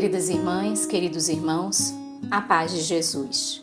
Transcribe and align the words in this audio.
queridas 0.00 0.30
irmãs, 0.30 0.86
queridos 0.86 1.28
irmãos, 1.28 1.92
a 2.30 2.40
paz 2.40 2.72
de 2.72 2.80
Jesus. 2.80 3.62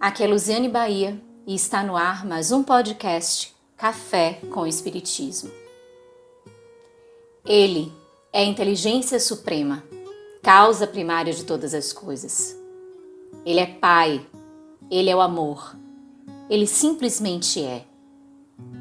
Aqui 0.00 0.24
é 0.24 0.26
Luziane 0.26 0.66
Bahia 0.66 1.22
e 1.46 1.54
está 1.54 1.82
no 1.84 1.94
ar 1.94 2.24
mais 2.24 2.50
um 2.50 2.62
podcast 2.62 3.54
Café 3.76 4.40
com 4.50 4.66
Espiritismo. 4.66 5.50
Ele 7.44 7.92
é 8.32 8.40
a 8.40 8.44
inteligência 8.46 9.20
suprema, 9.20 9.84
causa 10.42 10.86
primária 10.86 11.34
de 11.34 11.44
todas 11.44 11.74
as 11.74 11.92
coisas. 11.92 12.58
Ele 13.44 13.60
é 13.60 13.66
Pai, 13.66 14.26
ele 14.90 15.10
é 15.10 15.14
o 15.14 15.20
amor, 15.20 15.76
ele 16.48 16.66
simplesmente 16.66 17.62
é. 17.62 17.84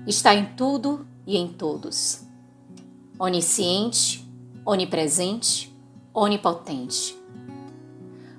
Está 0.08 0.34
em 0.34 0.46
tudo 0.56 1.06
e 1.28 1.36
em 1.36 1.50
todos. 1.50 2.22
Onisciente, 3.20 4.26
onipresente, 4.66 5.75
onipotente. 6.16 7.14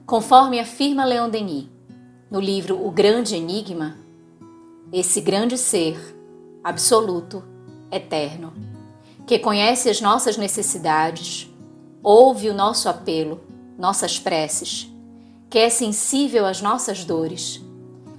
Conforme 0.07 0.59
afirma 0.59 1.05
Leon 1.05 1.29
Denis 1.29 1.69
no 2.31 2.41
livro 2.41 2.83
O 2.85 2.91
Grande 2.91 3.37
Enigma, 3.37 3.99
esse 4.91 5.21
grande 5.21 5.59
ser, 5.59 5.99
absoluto, 6.65 7.45
eterno, 7.93 8.55
que 9.27 9.39
conhece 9.39 9.91
as 9.91 10.01
nossas 10.01 10.39
necessidades, 10.39 11.53
ouve 12.03 12.49
o 12.49 12.55
nosso 12.55 12.89
apelo, 12.89 13.43
nossas 13.79 14.19
preces, 14.19 14.91
que 15.51 15.59
é 15.59 15.69
sensível 15.69 16.47
às 16.47 16.63
nossas 16.63 17.05
dores, 17.05 17.61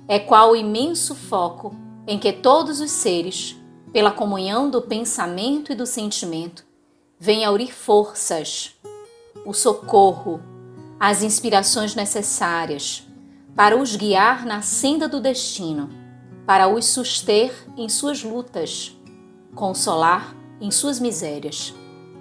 é 0.08 0.20
qual 0.20 0.52
o 0.52 0.56
imenso 0.56 1.16
foco 1.16 1.76
em 2.06 2.20
que 2.20 2.32
todos 2.32 2.80
os 2.80 2.92
seres, 2.92 3.56
pela 3.92 4.12
comunhão 4.12 4.70
do 4.70 4.84
pensamento 4.84 5.72
e 5.72 5.76
do 5.76 5.86
sentimento, 5.86 6.64
vem 7.20 7.44
aurir 7.44 7.74
forças, 7.74 8.76
o 9.48 9.54
socorro, 9.54 10.42
as 11.00 11.24
inspirações 11.24 11.96
necessárias 11.96 13.08
para 13.56 13.78
os 13.78 13.96
guiar 13.96 14.46
na 14.46 14.62
senda 14.62 15.08
do 15.08 15.22
destino, 15.22 15.90
para 16.46 16.68
os 16.68 16.86
suster 16.86 17.54
em 17.78 17.88
suas 17.88 18.22
lutas, 18.26 18.94
consolar 19.56 20.36
em 20.60 20.70
suas 20.70 21.00
misérias, 21.00 21.74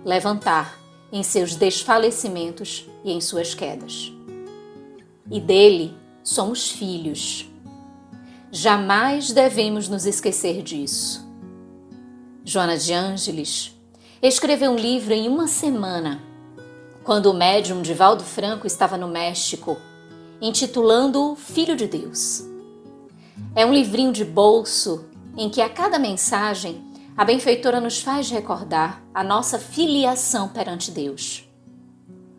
levantar 0.04 0.78
em 1.10 1.24
seus 1.24 1.56
desfalecimentos 1.56 2.88
e 3.02 3.10
em 3.10 3.20
suas 3.20 3.54
quedas. 3.54 4.12
E 5.28 5.40
dele 5.40 5.96
somos 6.22 6.70
filhos. 6.70 7.50
Jamais 8.52 9.32
devemos 9.32 9.88
nos 9.88 10.06
esquecer 10.06 10.62
disso. 10.62 11.26
Joana 12.44 12.78
de 12.78 12.92
Ângeles 12.92 13.76
escreveu 14.22 14.70
um 14.70 14.76
livro 14.76 15.12
em 15.12 15.28
uma 15.28 15.48
semana, 15.48 16.35
quando 17.06 17.26
o 17.26 17.32
médium 17.32 17.82
Divaldo 17.82 18.24
Franco 18.24 18.66
estava 18.66 18.98
no 18.98 19.06
México, 19.06 19.76
intitulando-o 20.42 21.36
Filho 21.36 21.76
de 21.76 21.86
Deus. 21.86 22.44
É 23.54 23.64
um 23.64 23.72
livrinho 23.72 24.12
de 24.12 24.24
bolso 24.24 25.06
em 25.36 25.48
que 25.48 25.60
a 25.60 25.68
cada 25.68 26.00
mensagem 26.00 26.84
a 27.16 27.24
benfeitora 27.24 27.80
nos 27.80 28.00
faz 28.00 28.28
recordar 28.28 29.04
a 29.14 29.22
nossa 29.22 29.56
filiação 29.56 30.48
perante 30.48 30.90
Deus. 30.90 31.48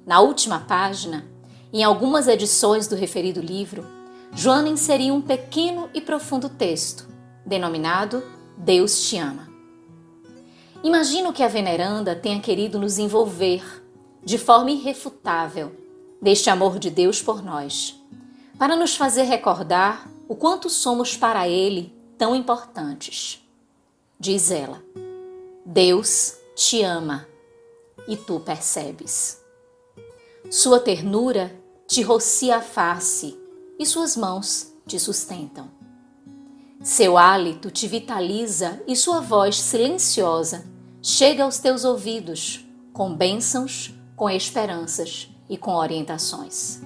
Na 0.05 0.19
última 0.19 0.59
página, 0.59 1.25
em 1.71 1.81
algumas 1.81 2.27
edições 2.27 2.87
do 2.87 2.95
referido 2.95 3.39
livro, 3.39 3.87
Joana 4.33 4.67
inseriu 4.67 5.15
um 5.15 5.21
pequeno 5.21 5.89
e 5.93 6.01
profundo 6.01 6.49
texto, 6.49 7.07
denominado 7.45 8.21
Deus 8.57 9.07
te 9.07 9.17
ama. 9.17 9.47
Imagino 10.83 11.31
que 11.31 11.41
a 11.41 11.47
veneranda 11.47 12.13
tenha 12.13 12.41
querido 12.41 12.77
nos 12.77 12.99
envolver 12.99 13.86
de 14.27 14.37
forma 14.37 14.71
irrefutável 14.71 15.71
deste 16.21 16.49
amor 16.49 16.79
de 16.79 16.89
Deus 16.89 17.21
por 17.21 17.41
nós, 17.41 17.97
para 18.59 18.75
nos 18.75 18.93
fazer 18.93 19.23
recordar 19.23 20.11
o 20.27 20.35
quanto 20.35 20.69
somos 20.69 21.15
para 21.15 21.47
Ele 21.47 21.95
tão 22.17 22.35
importantes. 22.35 23.41
Diz 24.19 24.51
ela: 24.51 24.83
Deus 25.65 26.35
te 26.57 26.83
ama 26.83 27.25
e 28.05 28.17
tu 28.17 28.41
percebes. 28.41 29.41
Sua 30.51 30.81
ternura 30.81 31.57
te 31.87 32.01
rocia 32.01 32.57
a 32.57 32.61
face 32.61 33.39
e 33.79 33.85
suas 33.85 34.17
mãos 34.17 34.73
te 34.85 34.99
sustentam. 34.99 35.71
Seu 36.83 37.17
hálito 37.17 37.71
te 37.71 37.87
vitaliza 37.87 38.83
e 38.85 38.93
sua 38.93 39.21
voz 39.21 39.57
silenciosa 39.57 40.65
chega 41.01 41.45
aos 41.45 41.59
teus 41.59 41.85
ouvidos 41.85 42.65
com 42.91 43.15
bênçãos, 43.15 43.93
com 44.17 44.27
esperanças 44.27 45.29
e 45.47 45.55
com 45.55 45.75
orientações. 45.75 46.81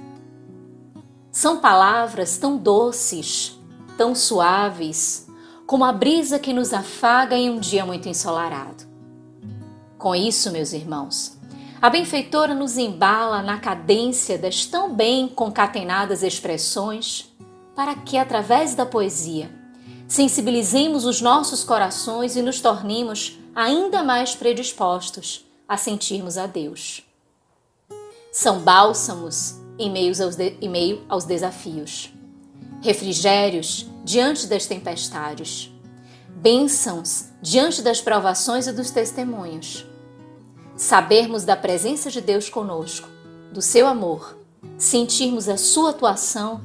São 1.32 1.62
palavras 1.62 2.38
tão 2.38 2.58
doces, 2.58 3.58
tão 3.98 4.14
suaves, 4.14 5.28
como 5.66 5.86
a 5.86 5.94
brisa 5.94 6.38
que 6.38 6.52
nos 6.52 6.74
afaga 6.74 7.38
em 7.38 7.50
um 7.50 7.58
dia 7.58 7.86
muito 7.86 8.10
ensolarado. 8.10 8.84
Com 9.98 10.14
isso, 10.14 10.52
meus 10.52 10.74
irmãos, 10.74 11.40
a 11.82 11.90
benfeitora 11.90 12.54
nos 12.54 12.78
embala 12.78 13.42
na 13.42 13.58
cadência 13.60 14.38
das 14.38 14.66
tão 14.66 14.94
bem 14.94 15.30
concatenadas 15.30 16.24
expressões 16.24 17.32
para 17.74 17.96
que, 17.96 18.18
através 18.18 18.76
da 18.76 18.86
poesia, 18.86 19.50
sensibilizemos 20.06 21.06
os 21.06 21.22
nossos 21.22 21.64
corações 21.64 22.36
e 22.36 22.42
nos 22.42 22.60
tornemos 22.60 23.40
ainda 23.56 24.04
mais 24.04 24.36
predispostos 24.36 25.46
a 25.66 25.78
sentirmos 25.78 26.38
a 26.38 26.46
Deus. 26.46 27.10
São 28.32 28.60
bálsamos 28.60 29.56
em, 29.78 29.92
aos 30.22 30.36
de, 30.36 30.58
em 30.62 30.70
meio 30.70 31.04
aos 31.10 31.26
desafios, 31.26 32.14
refrigérios 32.82 33.88
diante 34.04 34.48
das 34.48 34.66
tempestades, 34.66 35.72
bênçãos 36.30 37.26
diante 37.42 37.82
das 37.82 38.00
provações 38.00 38.68
e 38.68 38.72
dos 38.72 38.90
testemunhos. 38.90 39.86
Sabermos 40.76 41.44
da 41.44 41.56
presença 41.56 42.10
de 42.10 42.22
Deus 42.22 42.50
conosco, 42.50 43.08
do 43.52 43.62
seu 43.62 43.86
amor, 43.86 44.38
sentirmos 44.78 45.50
a 45.50 45.58
sua 45.58 45.90
atuação, 45.90 46.62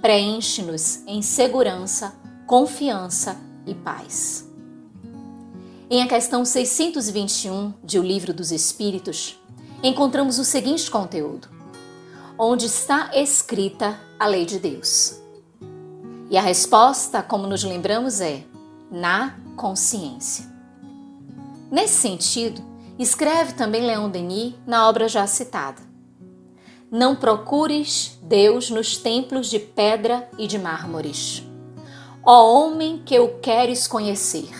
preenche-nos 0.00 1.02
em 1.06 1.22
segurança 1.22 2.14
confiança 2.46 3.36
e 3.66 3.74
paz. 3.74 4.48
Em 5.90 6.02
a 6.02 6.06
questão 6.06 6.44
621 6.44 7.74
de 7.82 7.98
O 7.98 8.02
Livro 8.02 8.32
dos 8.32 8.52
Espíritos, 8.52 9.36
encontramos 9.82 10.38
o 10.38 10.44
seguinte 10.44 10.90
conteúdo: 10.90 11.48
Onde 12.38 12.66
está 12.66 13.10
escrita 13.14 13.98
a 14.18 14.26
lei 14.26 14.44
de 14.44 14.58
Deus? 14.58 15.20
E 16.30 16.36
a 16.36 16.42
resposta, 16.42 17.22
como 17.22 17.46
nos 17.46 17.62
lembramos, 17.62 18.20
é 18.20 18.44
na 18.90 19.36
consciência. 19.56 20.44
Nesse 21.70 21.94
sentido, 21.94 22.62
escreve 22.98 23.54
também 23.54 23.82
Leon 23.82 24.08
Denis 24.08 24.54
na 24.66 24.88
obra 24.88 25.08
já 25.08 25.26
citada. 25.26 25.82
Não 26.90 27.16
procures 27.16 28.18
Deus 28.22 28.70
nos 28.70 28.96
templos 28.96 29.48
de 29.48 29.58
pedra 29.58 30.28
e 30.38 30.46
de 30.46 30.58
mármores 30.58 31.46
ó 32.26 32.52
homem 32.52 33.00
que 33.06 33.14
eu 33.14 33.38
queres 33.40 33.86
conhecer. 33.86 34.50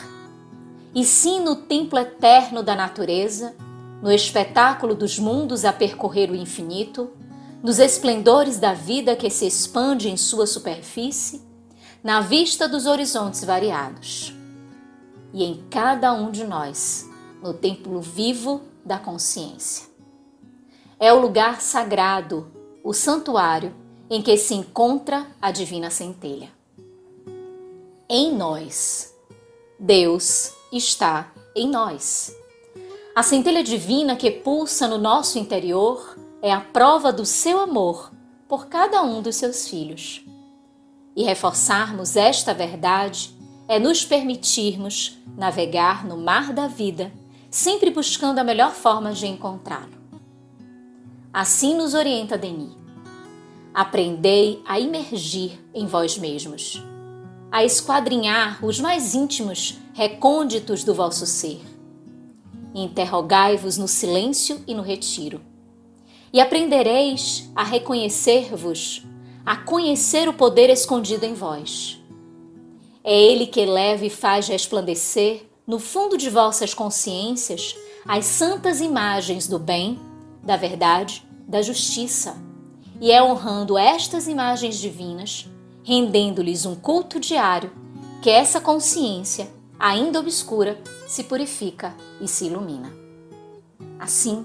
E 0.94 1.04
sim 1.04 1.40
no 1.40 1.56
templo 1.56 1.98
eterno 1.98 2.62
da 2.62 2.76
natureza, 2.76 3.56
no 4.02 4.12
espetáculo 4.12 4.94
dos 4.94 5.18
mundos 5.18 5.64
a 5.64 5.72
percorrer 5.72 6.30
o 6.30 6.34
infinito, 6.34 7.10
nos 7.62 7.78
esplendores 7.78 8.58
da 8.58 8.74
vida 8.74 9.16
que 9.16 9.30
se 9.30 9.46
expande 9.46 10.08
em 10.08 10.16
sua 10.16 10.46
superfície, 10.46 11.42
na 12.02 12.20
vista 12.20 12.68
dos 12.68 12.86
horizontes 12.86 13.44
variados. 13.44 14.34
E 15.32 15.44
em 15.44 15.64
cada 15.70 16.12
um 16.12 16.30
de 16.30 16.44
nós, 16.44 17.08
no 17.42 17.52
templo 17.52 18.00
vivo 18.00 18.62
da 18.84 18.98
consciência. 18.98 19.86
É 20.98 21.12
o 21.12 21.20
lugar 21.20 21.60
sagrado, 21.60 22.50
o 22.84 22.92
santuário 22.92 23.74
em 24.08 24.22
que 24.22 24.36
se 24.36 24.54
encontra 24.54 25.26
a 25.42 25.50
divina 25.50 25.90
centelha 25.90 26.56
em 28.08 28.34
nós. 28.34 29.14
Deus 29.78 30.52
está 30.72 31.32
em 31.54 31.68
nós. 31.68 32.34
A 33.16 33.22
centelha 33.22 33.64
divina 33.64 34.14
que 34.14 34.30
pulsa 34.30 34.86
no 34.86 34.98
nosso 34.98 35.38
interior 35.38 36.18
é 36.42 36.52
a 36.52 36.60
prova 36.60 37.10
do 37.10 37.24
seu 37.24 37.58
amor 37.58 38.12
por 38.46 38.66
cada 38.66 39.02
um 39.02 39.22
dos 39.22 39.36
seus 39.36 39.66
filhos. 39.66 40.22
E 41.16 41.24
reforçarmos 41.24 42.14
esta 42.14 42.52
verdade 42.52 43.34
é 43.66 43.78
nos 43.78 44.04
permitirmos 44.04 45.16
navegar 45.34 46.04
no 46.06 46.18
mar 46.18 46.52
da 46.52 46.66
vida, 46.66 47.10
sempre 47.50 47.88
buscando 47.88 48.38
a 48.38 48.44
melhor 48.44 48.72
forma 48.72 49.14
de 49.14 49.26
encontrá-lo. 49.26 49.96
Assim 51.32 51.74
nos 51.74 51.94
orienta 51.94 52.36
Denis. 52.36 52.76
Aprendei 53.72 54.62
a 54.66 54.78
imergir 54.78 55.58
em 55.72 55.86
vós 55.86 56.18
mesmos 56.18 56.82
a 57.50 57.64
esquadrinhar 57.64 58.62
os 58.62 58.78
mais 58.78 59.14
íntimos 59.14 59.78
recônditos 59.94 60.84
do 60.84 60.92
vosso 60.92 61.24
ser. 61.24 61.75
Interrogai-vos 62.78 63.78
no 63.78 63.88
silêncio 63.88 64.62
e 64.66 64.74
no 64.74 64.82
retiro. 64.82 65.40
e 66.36 66.40
aprendereis 66.40 67.50
a 67.56 67.64
reconhecer-vos, 67.64 69.02
a 69.44 69.56
conhecer 69.56 70.28
o 70.28 70.34
poder 70.34 70.68
escondido 70.68 71.24
em 71.24 71.32
vós. 71.32 71.98
É 73.02 73.18
Ele 73.18 73.46
que 73.46 73.60
eleva 73.60 74.04
e 74.04 74.10
faz 74.10 74.46
resplandecer 74.46 75.46
no 75.66 75.78
fundo 75.78 76.18
de 76.18 76.28
vossas 76.28 76.74
consciências 76.74 77.74
as 78.06 78.26
santas 78.26 78.82
imagens 78.82 79.48
do 79.48 79.58
bem, 79.58 79.98
da 80.42 80.58
verdade, 80.58 81.26
da 81.48 81.62
justiça, 81.62 82.36
e 83.00 83.10
é 83.10 83.22
honrando 83.22 83.78
estas 83.78 84.28
imagens 84.28 84.76
divinas, 84.76 85.48
rendendo-lhes 85.82 86.66
um 86.66 86.74
culto 86.74 87.18
diário, 87.18 87.72
que 88.20 88.28
essa 88.28 88.60
consciência, 88.60 89.48
ainda 89.78 90.20
obscura, 90.20 90.80
se 91.06 91.24
purifica 91.24 91.94
e 92.20 92.28
se 92.28 92.46
ilumina. 92.46 92.92
Assim, 93.98 94.44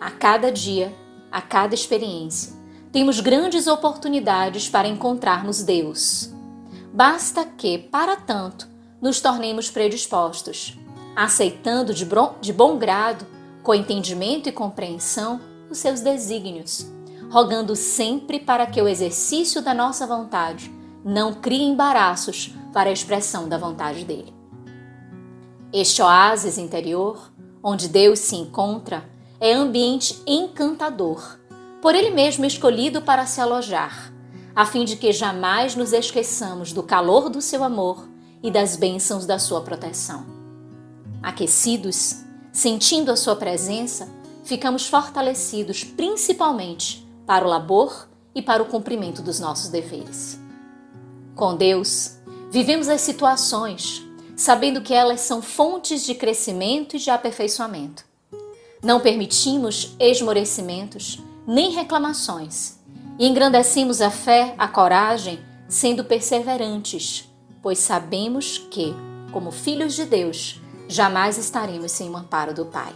a 0.00 0.10
cada 0.10 0.50
dia, 0.50 0.92
a 1.30 1.40
cada 1.40 1.74
experiência, 1.74 2.52
temos 2.90 3.20
grandes 3.20 3.66
oportunidades 3.66 4.68
para 4.68 4.88
encontrarmos 4.88 5.62
Deus. 5.62 6.30
Basta 6.92 7.44
que, 7.44 7.78
para 7.78 8.16
tanto, 8.16 8.68
nos 9.00 9.20
tornemos 9.20 9.70
predispostos, 9.70 10.78
aceitando 11.16 11.94
de 11.94 12.52
bom 12.52 12.78
grado, 12.78 13.26
com 13.62 13.74
entendimento 13.74 14.48
e 14.48 14.52
compreensão, 14.52 15.40
os 15.70 15.78
seus 15.78 16.00
desígnios, 16.00 16.86
rogando 17.30 17.74
sempre 17.74 18.38
para 18.38 18.66
que 18.66 18.82
o 18.82 18.88
exercício 18.88 19.62
da 19.62 19.72
nossa 19.72 20.06
vontade 20.06 20.70
não 21.04 21.34
crie 21.34 21.62
embaraços 21.62 22.54
para 22.72 22.90
a 22.90 22.92
expressão 22.92 23.48
da 23.48 23.56
vontade 23.56 24.04
dele. 24.04 24.41
Este 25.72 26.02
oásis 26.02 26.58
interior, 26.58 27.32
onde 27.62 27.88
Deus 27.88 28.18
se 28.18 28.36
encontra, 28.36 29.08
é 29.40 29.54
ambiente 29.54 30.22
encantador, 30.26 31.38
por 31.80 31.94
Ele 31.94 32.10
mesmo 32.10 32.44
escolhido 32.44 33.00
para 33.00 33.24
se 33.24 33.40
alojar, 33.40 34.12
a 34.54 34.66
fim 34.66 34.84
de 34.84 34.96
que 34.96 35.12
jamais 35.12 35.74
nos 35.74 35.94
esqueçamos 35.94 36.74
do 36.74 36.82
calor 36.82 37.30
do 37.30 37.40
seu 37.40 37.64
amor 37.64 38.06
e 38.42 38.50
das 38.50 38.76
bênçãos 38.76 39.24
da 39.24 39.38
sua 39.38 39.62
proteção. 39.62 40.26
Aquecidos, 41.22 42.16
sentindo 42.52 43.10
a 43.10 43.16
sua 43.16 43.34
presença, 43.34 44.10
ficamos 44.44 44.86
fortalecidos 44.86 45.84
principalmente 45.84 47.08
para 47.26 47.46
o 47.46 47.48
labor 47.48 48.10
e 48.34 48.42
para 48.42 48.62
o 48.62 48.66
cumprimento 48.66 49.22
dos 49.22 49.40
nossos 49.40 49.70
deveres. 49.70 50.38
Com 51.34 51.56
Deus, 51.56 52.18
vivemos 52.50 52.90
as 52.90 53.00
situações 53.00 54.06
sabendo 54.36 54.80
que 54.80 54.94
elas 54.94 55.20
são 55.20 55.42
fontes 55.42 56.04
de 56.04 56.14
crescimento 56.14 56.96
e 56.96 56.98
de 56.98 57.10
aperfeiçoamento. 57.10 58.04
Não 58.82 59.00
permitimos 59.00 59.94
esmorecimentos 59.98 61.20
nem 61.46 61.70
reclamações 61.70 62.78
e 63.18 63.26
engrandecemos 63.26 64.00
a 64.00 64.10
fé, 64.10 64.54
a 64.58 64.66
coragem, 64.66 65.38
sendo 65.68 66.04
perseverantes, 66.04 67.28
pois 67.62 67.78
sabemos 67.78 68.58
que, 68.58 68.94
como 69.32 69.50
filhos 69.50 69.94
de 69.94 70.04
Deus, 70.04 70.60
jamais 70.88 71.38
estaremos 71.38 71.92
sem 71.92 72.10
o 72.10 72.16
amparo 72.16 72.52
do 72.52 72.66
Pai. 72.66 72.92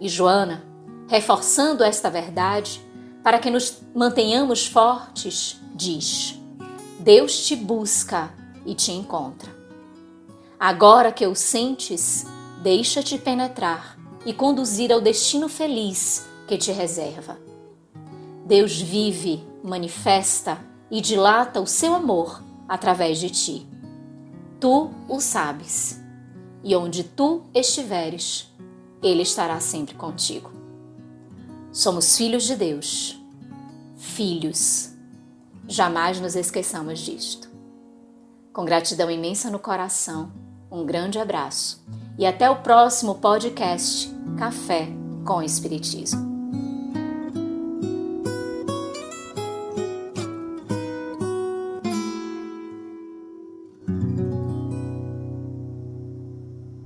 E 0.00 0.08
Joana, 0.08 0.64
reforçando 1.08 1.82
esta 1.82 2.08
verdade, 2.08 2.80
para 3.22 3.38
que 3.38 3.50
nos 3.50 3.82
mantenhamos 3.94 4.66
fortes, 4.66 5.60
diz: 5.74 6.38
Deus 6.98 7.46
te 7.46 7.56
busca 7.56 8.32
e 8.64 8.74
te 8.74 8.92
encontra. 8.92 9.59
Agora 10.60 11.10
que 11.10 11.26
o 11.26 11.34
sentes, 11.34 12.26
deixa-te 12.62 13.16
penetrar 13.16 13.98
e 14.26 14.34
conduzir 14.34 14.92
ao 14.92 15.00
destino 15.00 15.48
feliz 15.48 16.26
que 16.46 16.58
te 16.58 16.70
reserva. 16.70 17.38
Deus 18.44 18.78
vive, 18.78 19.42
manifesta 19.64 20.62
e 20.90 21.00
dilata 21.00 21.62
o 21.62 21.66
seu 21.66 21.94
amor 21.94 22.44
através 22.68 23.18
de 23.18 23.30
ti. 23.30 23.66
Tu 24.60 24.90
o 25.08 25.18
sabes, 25.18 25.98
e 26.62 26.76
onde 26.76 27.04
tu 27.04 27.42
estiveres, 27.54 28.52
Ele 29.02 29.22
estará 29.22 29.58
sempre 29.60 29.94
contigo. 29.94 30.52
Somos 31.72 32.18
filhos 32.18 32.42
de 32.44 32.54
Deus, 32.54 33.18
filhos. 33.96 34.90
Jamais 35.66 36.20
nos 36.20 36.36
esqueçamos 36.36 36.98
disto. 36.98 37.48
Com 38.52 38.66
gratidão 38.66 39.10
imensa 39.10 39.48
no 39.48 39.58
coração, 39.58 40.30
um 40.70 40.84
grande 40.84 41.18
abraço 41.18 41.84
e 42.18 42.26
até 42.26 42.48
o 42.48 42.56
próximo 42.56 43.16
podcast 43.16 44.10
Café 44.38 44.88
com 45.24 45.42
Espiritismo. 45.42 46.29